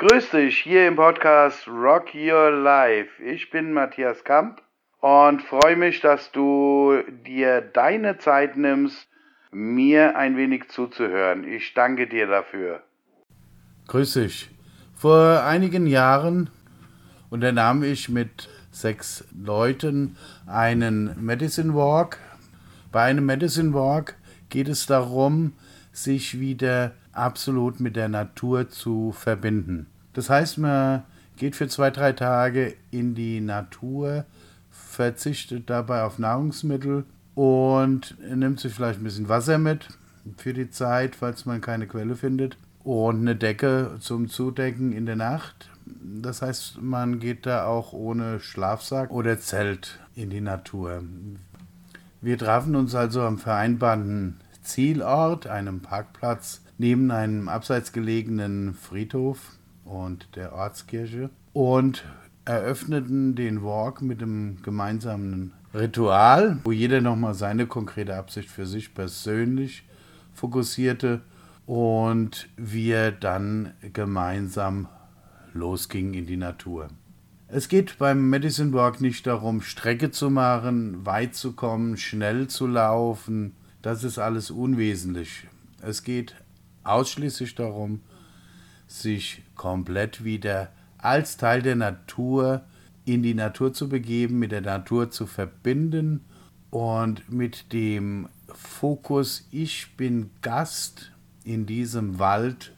Grüß 0.00 0.30
dich 0.30 0.58
hier 0.58 0.86
im 0.86 0.94
Podcast 0.94 1.66
Rock 1.66 2.14
Your 2.14 2.50
Life. 2.52 3.20
Ich 3.22 3.50
bin 3.50 3.72
Matthias 3.72 4.22
Kamp 4.22 4.62
und 5.00 5.42
freue 5.42 5.74
mich, 5.74 6.00
dass 6.00 6.30
du 6.30 7.02
dir 7.26 7.60
deine 7.60 8.18
Zeit 8.18 8.56
nimmst, 8.56 9.08
mir 9.50 10.16
ein 10.16 10.36
wenig 10.36 10.68
zuzuhören. 10.68 11.42
Ich 11.42 11.74
danke 11.74 12.06
dir 12.06 12.26
dafür. 12.26 12.82
Grüß 13.88 14.14
dich. 14.14 14.50
Vor 14.94 15.42
einigen 15.44 15.86
Jahren 15.86 16.50
unternahm 17.30 17.82
ich 17.82 18.08
mit 18.08 18.48
sechs 18.70 19.24
Leuten 19.36 20.16
einen 20.46 21.16
Medicine 21.24 21.74
Walk. 21.74 22.18
Bei 22.92 23.02
einem 23.02 23.26
Medicine 23.26 23.74
Walk 23.74 24.14
geht 24.48 24.68
es 24.68 24.86
darum, 24.86 25.52
sich 25.92 26.38
wieder 26.38 26.92
absolut 27.12 27.80
mit 27.80 27.96
der 27.96 28.08
Natur 28.08 28.68
zu 28.68 29.12
verbinden. 29.12 29.86
Das 30.12 30.30
heißt, 30.30 30.58
man 30.58 31.04
geht 31.36 31.56
für 31.56 31.68
zwei, 31.68 31.90
drei 31.90 32.12
Tage 32.12 32.74
in 32.90 33.14
die 33.14 33.40
Natur, 33.40 34.24
verzichtet 34.70 35.70
dabei 35.70 36.02
auf 36.02 36.18
Nahrungsmittel 36.18 37.04
und 37.34 38.16
nimmt 38.20 38.60
sich 38.60 38.74
vielleicht 38.74 39.00
ein 39.00 39.04
bisschen 39.04 39.28
Wasser 39.28 39.58
mit 39.58 39.88
für 40.36 40.52
die 40.52 40.70
Zeit, 40.70 41.14
falls 41.14 41.46
man 41.46 41.60
keine 41.60 41.86
Quelle 41.86 42.16
findet 42.16 42.56
und 42.82 43.20
eine 43.20 43.36
Decke 43.36 43.96
zum 44.00 44.28
Zudecken 44.28 44.92
in 44.92 45.06
der 45.06 45.16
Nacht. 45.16 45.70
Das 45.84 46.42
heißt, 46.42 46.82
man 46.82 47.18
geht 47.18 47.46
da 47.46 47.66
auch 47.66 47.92
ohne 47.92 48.40
Schlafsack 48.40 49.10
oder 49.10 49.38
Zelt 49.38 50.00
in 50.14 50.30
die 50.30 50.40
Natur. 50.40 51.02
Wir 52.20 52.36
trafen 52.36 52.74
uns 52.74 52.94
also 52.96 53.22
am 53.22 53.38
vereinbarten 53.38 54.40
Zielort, 54.62 55.46
einem 55.46 55.80
Parkplatz 55.80 56.62
neben 56.76 57.10
einem 57.12 57.48
abseits 57.48 57.92
gelegenen 57.92 58.74
Friedhof 58.74 59.52
und 59.84 60.34
der 60.34 60.52
Ortskirche 60.52 61.30
und 61.52 62.04
eröffneten 62.44 63.36
den 63.36 63.62
Walk 63.62 64.02
mit 64.02 64.20
einem 64.20 64.62
gemeinsamen 64.62 65.52
Ritual, 65.72 66.58
wo 66.64 66.72
jeder 66.72 67.00
nochmal 67.00 67.34
seine 67.34 67.66
konkrete 67.66 68.16
Absicht 68.16 68.48
für 68.48 68.66
sich 68.66 68.94
persönlich 68.94 69.84
fokussierte 70.32 71.20
und 71.66 72.48
wir 72.56 73.12
dann 73.12 73.74
gemeinsam 73.92 74.88
losgingen 75.52 76.14
in 76.14 76.26
die 76.26 76.36
Natur. 76.36 76.88
Es 77.50 77.70
geht 77.70 77.96
beim 77.96 78.28
Medicine 78.28 78.74
Walk 78.74 79.00
nicht 79.00 79.26
darum, 79.26 79.62
Strecke 79.62 80.10
zu 80.10 80.28
machen, 80.28 81.06
weit 81.06 81.34
zu 81.34 81.52
kommen, 81.52 81.96
schnell 81.96 82.46
zu 82.48 82.66
laufen. 82.66 83.54
Das 83.80 84.04
ist 84.04 84.18
alles 84.18 84.50
unwesentlich. 84.50 85.46
Es 85.80 86.02
geht 86.02 86.34
ausschließlich 86.84 87.54
darum, 87.54 88.02
sich 88.86 89.42
komplett 89.54 90.24
wieder 90.24 90.70
als 90.98 91.38
Teil 91.38 91.62
der 91.62 91.76
Natur 91.76 92.66
in 93.06 93.22
die 93.22 93.34
Natur 93.34 93.72
zu 93.72 93.88
begeben, 93.88 94.38
mit 94.38 94.52
der 94.52 94.60
Natur 94.60 95.10
zu 95.10 95.26
verbinden 95.26 96.26
und 96.68 97.32
mit 97.32 97.72
dem 97.72 98.28
Fokus 98.48 99.48
Ich 99.50 99.96
bin 99.96 100.28
Gast 100.42 101.12
in 101.44 101.64
diesem 101.64 102.18
Wald 102.18 102.74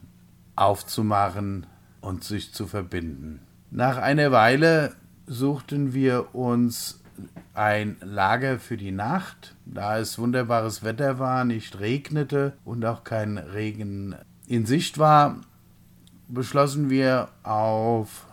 aufzumachen 0.54 1.66
und 2.00 2.22
sich 2.22 2.54
zu 2.54 2.68
verbinden. 2.68 3.40
Nach 3.72 3.98
einer 3.98 4.32
Weile 4.32 4.96
suchten 5.26 5.94
wir 5.94 6.34
uns 6.34 7.00
ein 7.54 7.96
Lager 8.00 8.58
für 8.58 8.76
die 8.76 8.90
Nacht, 8.90 9.54
da 9.64 9.98
es 9.98 10.18
wunderbares 10.18 10.82
Wetter 10.82 11.20
war, 11.20 11.44
nicht 11.44 11.78
regnete 11.78 12.54
und 12.64 12.84
auch 12.84 13.04
kein 13.04 13.38
Regen 13.38 14.16
in 14.48 14.66
Sicht 14.66 14.98
war, 14.98 15.36
beschlossen 16.26 16.90
wir 16.90 17.28
auf 17.44 18.26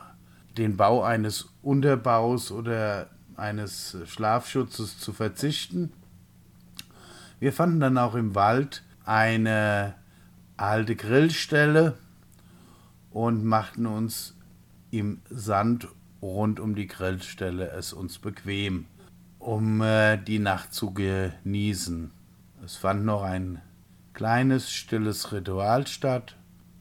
den 0.58 0.75
Bau 0.75 1.03
eines 1.03 1.49
Unterbaus 1.61 2.52
oder 2.52 3.08
eines 3.36 3.95
Schlafschutzes 4.08 4.98
zu 4.98 5.14
verzichten. 5.14 5.93
Wir 7.39 7.54
fanden 7.54 7.80
dann 7.80 7.99
auch 7.99 8.15
im 8.15 8.33
Wald 8.33 8.83
eine 9.05 9.93
alte 10.58 10.95
Grillstelle 10.95 11.95
und 13.11 13.45
machten 13.45 13.86
uns 13.86 14.36
im 14.99 15.21
Sand 15.30 15.87
rund 16.21 16.59
um 16.59 16.75
die 16.75 16.87
Grillstelle 16.87 17.69
es 17.71 17.93
uns 17.93 18.17
bequem, 18.17 18.85
um 19.39 19.81
äh, 19.81 20.17
die 20.17 20.39
Nacht 20.39 20.73
zu 20.73 20.93
genießen. 20.93 22.11
Es 22.63 22.75
fand 22.75 23.05
noch 23.05 23.23
ein 23.23 23.61
kleines, 24.13 24.71
stilles 24.71 25.31
Ritual 25.31 25.87
statt, 25.87 26.36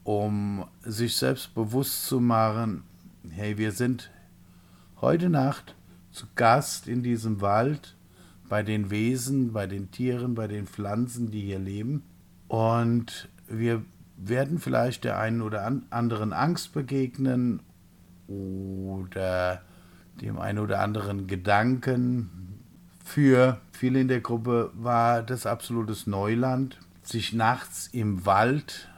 um 0.04 0.66
sich 0.82 1.16
selbst 1.16 1.54
bewusst 1.54 2.06
zu 2.06 2.20
machen, 2.20 2.84
hey, 3.28 3.58
wir 3.58 3.72
sind 3.72 4.10
heute 5.00 5.28
Nacht 5.28 5.74
zu 6.12 6.26
Gast 6.34 6.88
in 6.88 7.02
diesem 7.02 7.40
Wald 7.40 7.96
bei 8.48 8.62
den 8.62 8.90
Wesen, 8.90 9.52
bei 9.52 9.66
den 9.66 9.90
Tieren, 9.90 10.34
bei 10.34 10.46
den 10.46 10.66
Pflanzen, 10.66 11.30
die 11.30 11.42
hier 11.42 11.58
leben. 11.58 12.04
Und 12.48 13.28
wir 13.48 13.84
werden 14.16 14.58
vielleicht 14.58 15.04
der 15.04 15.18
einen 15.18 15.42
oder 15.42 15.70
anderen 15.90 16.32
Angst 16.32 16.72
begegnen 16.72 17.60
oder 18.28 19.62
dem 20.20 20.38
einen 20.38 20.58
oder 20.58 20.80
anderen 20.80 21.26
Gedanken. 21.26 22.30
Für 23.04 23.60
viele 23.72 24.00
in 24.00 24.08
der 24.08 24.20
Gruppe 24.20 24.70
war 24.74 25.22
das 25.22 25.46
absolutes 25.46 26.06
Neuland, 26.06 26.78
sich 27.02 27.32
nachts 27.32 27.88
im 27.92 28.26
Wald 28.26 28.88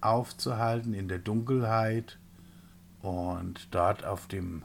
aufzuhalten 0.00 0.94
in 0.94 1.08
der 1.08 1.18
Dunkelheit 1.18 2.18
und 3.02 3.68
dort 3.70 4.04
auf, 4.04 4.26
dem, 4.26 4.62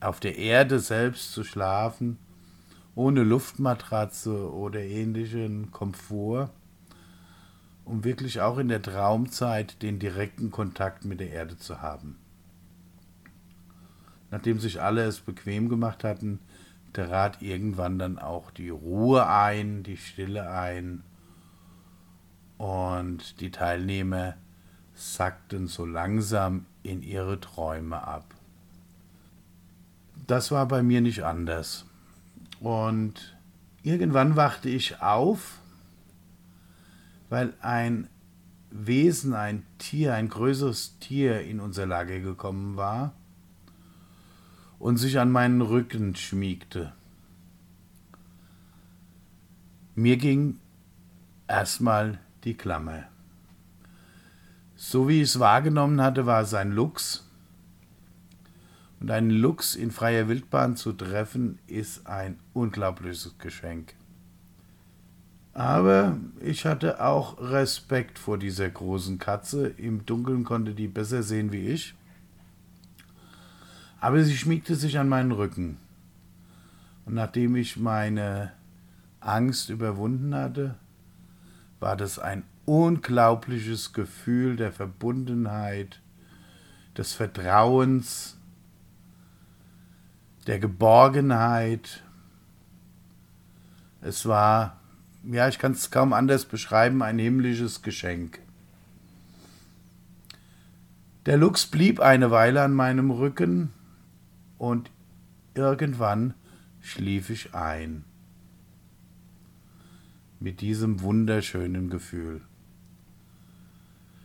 auf 0.00 0.20
der 0.20 0.36
Erde 0.36 0.80
selbst 0.80 1.32
zu 1.32 1.44
schlafen, 1.44 2.18
ohne 2.94 3.22
Luftmatratze 3.22 4.52
oder 4.52 4.80
ähnlichen 4.80 5.70
Komfort, 5.70 6.50
um 7.84 8.04
wirklich 8.04 8.40
auch 8.40 8.58
in 8.58 8.68
der 8.68 8.82
Traumzeit 8.82 9.82
den 9.82 9.98
direkten 9.98 10.50
Kontakt 10.50 11.04
mit 11.04 11.20
der 11.20 11.30
Erde 11.30 11.56
zu 11.56 11.80
haben. 11.80 12.18
Nachdem 14.32 14.58
sich 14.58 14.80
alle 14.80 15.04
es 15.04 15.20
bequem 15.20 15.68
gemacht 15.68 16.04
hatten, 16.04 16.40
trat 16.94 17.42
irgendwann 17.42 17.98
dann 17.98 18.18
auch 18.18 18.50
die 18.50 18.70
Ruhe 18.70 19.26
ein, 19.26 19.82
die 19.82 19.98
Stille 19.98 20.50
ein 20.50 21.02
und 22.56 23.40
die 23.40 23.50
Teilnehmer 23.50 24.36
sackten 24.94 25.66
so 25.66 25.84
langsam 25.84 26.64
in 26.82 27.02
ihre 27.02 27.40
Träume 27.40 28.02
ab. 28.02 28.24
Das 30.26 30.50
war 30.50 30.66
bei 30.66 30.82
mir 30.82 31.02
nicht 31.02 31.24
anders. 31.24 31.84
Und 32.58 33.36
irgendwann 33.82 34.34
wachte 34.34 34.70
ich 34.70 35.02
auf, 35.02 35.58
weil 37.28 37.52
ein 37.60 38.08
Wesen, 38.70 39.34
ein 39.34 39.66
Tier, 39.76 40.14
ein 40.14 40.30
größeres 40.30 40.98
Tier 41.00 41.42
in 41.42 41.60
unser 41.60 41.84
Lager 41.84 42.20
gekommen 42.20 42.76
war 42.76 43.12
und 44.82 44.96
sich 44.96 45.20
an 45.20 45.30
meinen 45.30 45.60
Rücken 45.60 46.16
schmiegte. 46.16 46.92
Mir 49.94 50.16
ging 50.16 50.58
erstmal 51.46 52.18
die 52.42 52.54
Klammer. 52.54 53.04
So 54.74 55.06
wie 55.06 55.22
ich 55.22 55.28
es 55.28 55.38
wahrgenommen 55.38 56.02
hatte, 56.02 56.26
war 56.26 56.42
es 56.42 56.52
ein 56.52 56.72
Luchs. 56.72 57.24
Und 58.98 59.12
einen 59.12 59.30
Luchs 59.30 59.76
in 59.76 59.92
freier 59.92 60.26
Wildbahn 60.26 60.74
zu 60.74 60.92
treffen, 60.92 61.60
ist 61.68 62.08
ein 62.08 62.40
unglaubliches 62.52 63.38
Geschenk. 63.38 63.94
Aber 65.52 66.18
ich 66.40 66.66
hatte 66.66 67.00
auch 67.04 67.40
Respekt 67.40 68.18
vor 68.18 68.36
dieser 68.36 68.68
großen 68.68 69.20
Katze. 69.20 69.68
Im 69.68 70.04
Dunkeln 70.06 70.42
konnte 70.42 70.74
die 70.74 70.88
besser 70.88 71.22
sehen 71.22 71.52
wie 71.52 71.68
ich. 71.68 71.94
Aber 74.02 74.24
sie 74.24 74.36
schmiegte 74.36 74.74
sich 74.74 74.98
an 74.98 75.08
meinen 75.08 75.30
Rücken. 75.30 75.78
Und 77.06 77.14
nachdem 77.14 77.54
ich 77.54 77.76
meine 77.76 78.50
Angst 79.20 79.70
überwunden 79.70 80.34
hatte, 80.34 80.74
war 81.78 81.96
das 81.96 82.18
ein 82.18 82.42
unglaubliches 82.64 83.92
Gefühl 83.92 84.56
der 84.56 84.72
Verbundenheit, 84.72 86.00
des 86.98 87.12
Vertrauens, 87.12 88.36
der 90.48 90.58
Geborgenheit. 90.58 92.02
Es 94.00 94.26
war, 94.26 94.80
ja, 95.30 95.46
ich 95.46 95.60
kann 95.60 95.72
es 95.72 95.92
kaum 95.92 96.12
anders 96.12 96.44
beschreiben, 96.44 97.04
ein 97.04 97.20
himmlisches 97.20 97.82
Geschenk. 97.82 98.40
Der 101.24 101.36
Luchs 101.36 101.66
blieb 101.66 102.00
eine 102.00 102.32
Weile 102.32 102.62
an 102.62 102.74
meinem 102.74 103.12
Rücken 103.12 103.72
und 104.62 104.92
irgendwann 105.54 106.34
schlief 106.80 107.30
ich 107.30 107.52
ein. 107.52 108.04
mit 110.38 110.60
diesem 110.60 111.02
wunderschönen 111.02 111.88
Gefühl. 111.88 112.40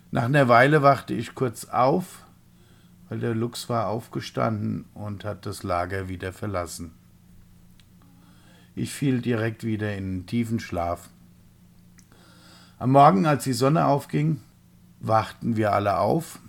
Nach 0.09 0.23
einer 0.23 0.47
Weile 0.47 0.81
wachte 0.81 1.13
ich 1.13 1.35
kurz 1.35 1.65
auf, 1.65 2.25
weil 3.07 3.19
der 3.19 3.35
Luchs 3.35 3.69
war 3.69 3.87
aufgestanden 3.87 4.85
und 4.95 5.25
hat 5.25 5.45
das 5.45 5.61
Lager 5.61 6.07
wieder 6.07 6.33
verlassen. 6.33 6.91
Ich 8.73 8.91
fiel 8.91 9.21
direkt 9.21 9.63
wieder 9.63 9.95
in 9.95 10.03
einen 10.05 10.25
tiefen 10.25 10.59
Schlaf. 10.59 11.09
Am 12.79 12.91
Morgen, 12.91 13.27
als 13.27 13.43
die 13.43 13.53
Sonne 13.53 13.85
aufging, 13.85 14.41
wachten 14.99 15.55
wir 15.55 15.73
alle 15.73 15.99
auf 15.99 16.39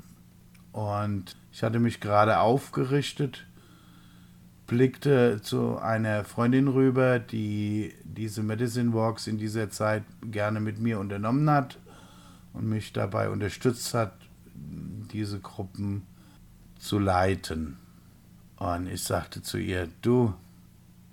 und 0.72 1.36
ich 1.52 1.62
hatte 1.62 1.78
mich 1.78 2.00
gerade 2.00 2.40
aufgerichtet, 2.40 3.46
blickte 4.68 5.40
zu 5.42 5.78
einer 5.78 6.24
Freundin 6.24 6.68
rüber, 6.68 7.18
die 7.18 7.94
diese 8.04 8.42
Medicine 8.42 8.92
Walks 8.92 9.26
in 9.26 9.38
dieser 9.38 9.70
Zeit 9.70 10.04
gerne 10.22 10.60
mit 10.60 10.78
mir 10.78 11.00
unternommen 11.00 11.50
hat 11.50 11.78
und 12.52 12.68
mich 12.68 12.92
dabei 12.92 13.30
unterstützt 13.30 13.94
hat, 13.94 14.12
diese 14.54 15.40
Gruppen 15.40 16.06
zu 16.78 16.98
leiten. 16.98 17.78
Und 18.56 18.88
ich 18.88 19.02
sagte 19.02 19.42
zu 19.42 19.56
ihr, 19.56 19.88
du, 20.02 20.34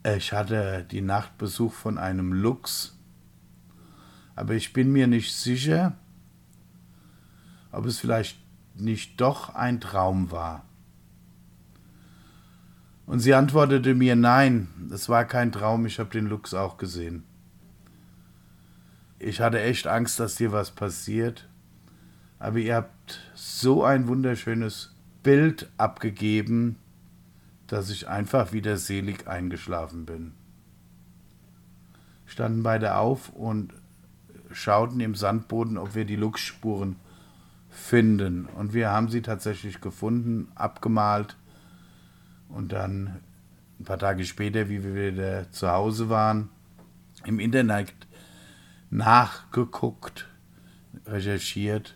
ich 0.04 0.34
hatte 0.34 0.86
die 0.92 1.02
Nacht 1.02 1.38
Besuch 1.38 1.74
von 1.74 1.98
einem 1.98 2.34
Luchs, 2.34 2.98
aber 4.36 4.54
ich 4.54 4.74
bin 4.74 4.92
mir 4.92 5.08
nicht 5.08 5.34
sicher, 5.34 5.94
ob 7.72 7.86
es 7.86 8.00
vielleicht 8.00 8.38
nicht 8.76 9.22
doch 9.22 9.56
ein 9.56 9.80
Traum 9.80 10.30
war. 10.30 10.66
Und 13.06 13.20
sie 13.20 13.34
antwortete 13.34 13.94
mir, 13.94 14.16
nein, 14.16 14.68
es 14.92 15.10
war 15.10 15.26
kein 15.26 15.52
Traum, 15.52 15.86
ich 15.86 16.00
habe 16.00 16.10
den 16.10 16.26
Luchs 16.26 16.54
auch 16.54 16.78
gesehen. 16.78 17.24
Ich 19.20 19.42
hatte 19.42 19.62
echt 19.62 19.88
Angst, 19.88 20.20
dass 20.20 20.36
dir 20.36 20.52
was 20.52 20.72
passiert, 20.72 21.48
aber 22.40 22.58
ihr 22.58 22.76
habt 22.76 23.22
so 23.34 23.84
ein 23.84 24.08
wunderschönes 24.08 24.94
Bild 25.24 25.70
abgegeben, 25.78 26.78
dass 27.68 27.90
ich 27.90 28.08
einfach 28.08 28.54
wieder 28.54 28.78
selig 28.78 29.28
eingeschlafen 29.28 30.06
bin. 30.06 30.34
Standen 32.26 32.64
beide 32.64 32.96
auf 32.96 33.30
und 33.30 33.74
schauten 34.52 35.00
im 35.00 35.16
Sandboden, 35.16 35.78
ob 35.78 35.96
wir 35.96 36.06
die 36.06 36.16
Luchsspuren 36.16 36.96
finden. 37.70 38.46
Und 38.46 38.74
wir 38.74 38.92
haben 38.92 39.10
sie 39.10 39.22
tatsächlich 39.22 39.82
gefunden, 39.82 40.52
abgemalt. 40.56 41.36
Und 42.50 42.72
dann 42.72 43.20
ein 43.80 43.84
paar 43.84 44.00
Tage 44.00 44.26
später, 44.26 44.70
wie 44.70 44.84
wir 44.84 44.96
wieder 44.96 45.52
zu 45.52 45.70
Hause 45.70 46.10
waren, 46.10 46.50
im 47.26 47.40
Internet 47.40 47.94
nachgeguckt, 48.90 50.28
recherchiert. 51.06 51.96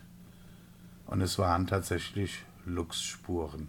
Und 1.06 1.20
es 1.20 1.38
waren 1.38 1.66
tatsächlich 1.66 2.44
Luchsspuren. 2.66 3.68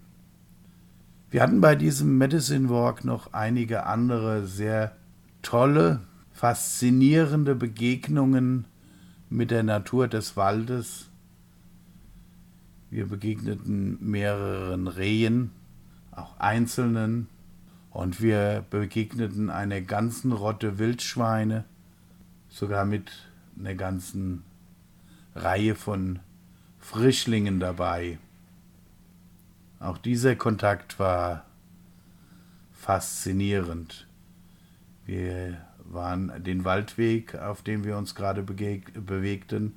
Wir 1.30 1.42
hatten 1.42 1.62
bei 1.62 1.76
diesem 1.76 2.18
Medicine 2.18 2.70
Walk 2.70 3.06
noch 3.06 3.32
einige 3.34 3.86
andere 3.86 4.46
sehr 4.46 4.96
tolle, 5.42 6.02
faszinierende 6.34 7.56
Begegnungen 7.56 8.66
mit 9.30 9.50
der 9.50 9.64
Natur 9.64 10.10
des 10.10 10.36
Waldes. 10.36 11.10
Wir 12.90 13.08
begegneten 13.08 13.98
mehreren 14.02 14.90
Rehen, 14.90 15.52
auch 16.12 16.38
einzelnen, 16.40 17.28
und 17.92 18.22
wir 18.22 18.66
begegneten 18.70 19.50
einer 19.50 19.82
ganzen 19.82 20.32
Rotte 20.32 20.80
Wildschweine, 20.80 21.66
sogar 22.48 22.86
mit 22.86 23.12
einer 23.60 23.76
ganzen 23.76 24.44
Reihe 25.36 25.76
von 25.76 26.20
Frischlingen 26.80 27.60
dabei. 27.60 28.18
Auch 29.80 29.98
dieser 29.98 30.36
Kontakt 30.36 31.00
war 31.00 31.44
faszinierend. 32.72 34.08
Wir 35.06 35.58
waren 35.84 36.44
den 36.44 36.64
Waldweg, 36.64 37.36
auf 37.36 37.62
dem 37.62 37.84
wir 37.84 37.98
uns 37.98 38.16
gerade 38.16 38.44
bewegten, 38.44 39.74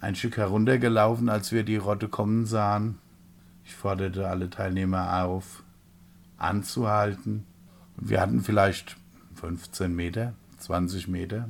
ein 0.00 0.14
Stück 0.14 0.36
heruntergelaufen, 0.36 1.28
als 1.28 1.52
wir 1.52 1.64
die 1.64 1.76
Rotte 1.76 2.08
kommen 2.08 2.46
sahen. 2.46 2.98
Ich 3.64 3.74
forderte 3.74 4.28
alle 4.28 4.50
Teilnehmer 4.50 5.24
auf, 5.24 5.62
anzuhalten. 6.36 7.46
Wir 7.96 8.20
hatten 8.20 8.40
vielleicht 8.42 8.96
15 9.34 9.94
Meter, 9.94 10.34
20 10.58 11.08
Meter 11.08 11.48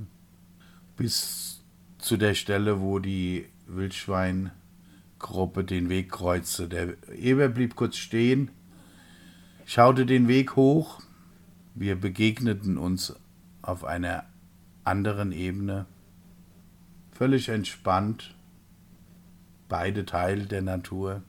bis 0.97 1.63
zu 1.99 2.17
der 2.17 2.35
Stelle, 2.35 2.81
wo 2.81 2.99
die 2.99 3.47
Wildschwein 3.67 4.51
Gruppe 5.19 5.65
den 5.65 5.89
Weg 5.89 6.11
kreuzte. 6.11 6.69
Der 6.69 6.97
Eber 7.15 7.49
blieb 7.49 7.77
kurz 7.77 7.97
stehen, 7.97 8.51
schaute 9.65 10.05
den 10.05 10.29
Weg 10.29 10.57
hoch. 10.57 11.01
Wir 11.75 11.99
begegneten 11.99 12.77
uns 12.77 13.15
auf 13.63 13.85
einer 13.85 14.25
anderen 14.85 15.33
Ebene, 15.33 15.87
völlig 17.13 17.49
entspannt, 17.49 18.35
beide 19.69 20.05
Teil 20.05 20.47
der 20.47 20.63
Natur. 20.63 21.23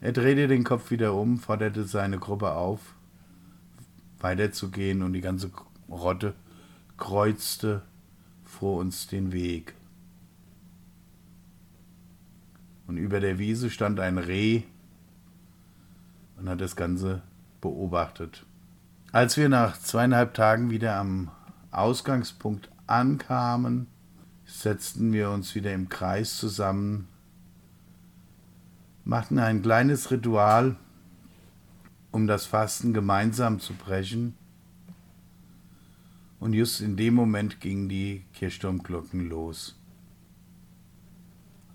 Er 0.00 0.12
drehte 0.12 0.46
den 0.46 0.64
Kopf 0.64 0.90
wieder 0.90 1.14
um, 1.14 1.38
forderte 1.38 1.84
seine 1.84 2.18
Gruppe 2.18 2.52
auf, 2.52 2.94
weiterzugehen 4.20 5.02
und 5.02 5.12
die 5.12 5.20
ganze 5.20 5.50
Rotte 5.88 6.34
kreuzte 6.96 7.82
vor 8.44 8.78
uns 8.78 9.06
den 9.06 9.32
Weg. 9.32 9.74
Und 12.86 12.96
über 12.96 13.20
der 13.20 13.38
Wiese 13.38 13.70
stand 13.70 14.00
ein 14.00 14.18
Reh 14.18 14.62
und 16.36 16.48
hat 16.48 16.60
das 16.60 16.76
Ganze 16.76 17.22
beobachtet. 17.60 18.46
Als 19.12 19.36
wir 19.36 19.48
nach 19.48 19.78
zweieinhalb 19.78 20.34
Tagen 20.34 20.70
wieder 20.70 20.96
am 20.96 21.30
Ausgangspunkt 21.70 22.70
ankamen, 22.86 23.88
setzten 24.46 25.12
wir 25.12 25.30
uns 25.30 25.54
wieder 25.54 25.72
im 25.72 25.88
Kreis 25.88 26.36
zusammen, 26.36 27.08
machten 29.08 29.38
ein 29.38 29.62
kleines 29.62 30.10
Ritual, 30.10 30.76
um 32.12 32.26
das 32.26 32.44
Fasten 32.44 32.92
gemeinsam 32.92 33.58
zu 33.58 33.72
brechen. 33.72 34.34
Und 36.38 36.52
just 36.52 36.82
in 36.82 36.96
dem 36.96 37.14
Moment 37.14 37.58
gingen 37.58 37.88
die 37.88 38.22
Kirchturmglocken 38.34 39.30
los. 39.30 39.76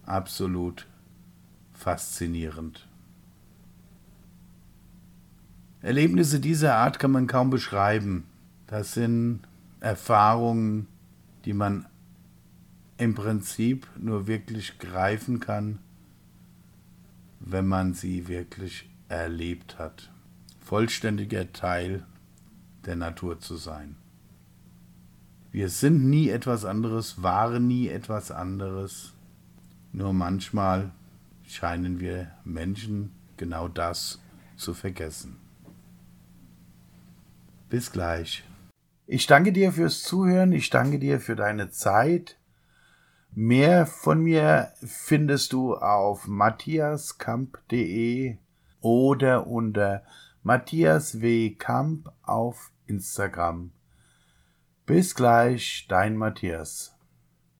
Absolut 0.05 0.87
faszinierend. 1.73 2.87
Erlebnisse 5.81 6.39
dieser 6.39 6.75
Art 6.75 6.99
kann 6.99 7.11
man 7.11 7.25
kaum 7.25 7.49
beschreiben. 7.49 8.25
Das 8.67 8.93
sind 8.93 9.39
Erfahrungen, 9.79 10.87
die 11.45 11.53
man 11.53 11.87
im 12.97 13.15
Prinzip 13.15 13.87
nur 13.97 14.27
wirklich 14.27 14.77
greifen 14.77 15.39
kann, 15.39 15.79
wenn 17.45 17.67
man 17.67 17.93
sie 17.93 18.27
wirklich 18.27 18.89
erlebt 19.09 19.77
hat. 19.77 20.11
Vollständiger 20.59 21.51
Teil 21.51 22.05
der 22.85 22.95
Natur 22.95 23.39
zu 23.39 23.57
sein. 23.57 23.95
Wir 25.51 25.69
sind 25.69 26.09
nie 26.09 26.29
etwas 26.29 26.65
anderes, 26.65 27.21
waren 27.21 27.67
nie 27.67 27.87
etwas 27.87 28.31
anderes, 28.31 29.13
nur 29.91 30.13
manchmal 30.13 30.91
scheinen 31.45 31.99
wir 31.99 32.31
Menschen 32.43 33.11
genau 33.37 33.67
das 33.67 34.19
zu 34.55 34.73
vergessen. 34.73 35.35
Bis 37.69 37.91
gleich. 37.91 38.43
Ich 39.05 39.27
danke 39.27 39.51
dir 39.51 39.71
fürs 39.73 40.01
Zuhören, 40.01 40.53
ich 40.53 40.69
danke 40.69 40.97
dir 40.97 41.19
für 41.19 41.35
deine 41.35 41.69
Zeit. 41.69 42.37
Mehr 43.35 43.87
von 43.87 44.21
mir 44.21 44.73
findest 44.83 45.53
du 45.53 45.75
auf 45.75 46.27
matthiaskamp.de 46.27 48.37
oder 48.79 49.47
unter 49.47 50.03
Matthias 50.43 51.19
W. 51.19 51.55
Kamp 51.55 52.11
auf 52.21 52.71
Instagram. 52.85 53.71
Bis 54.85 55.15
gleich, 55.15 55.87
dein 55.89 56.15
Matthias. 56.15 56.92